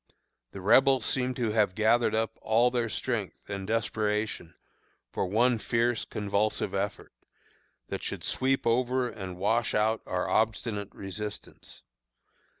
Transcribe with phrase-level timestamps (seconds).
[0.49, 4.55] The Rebels seemed to have gathered up all their strength and desperation
[5.11, 7.13] for one fierce, convulsive effort,
[7.89, 11.83] that should sweep over and wash out our obstinate resistance.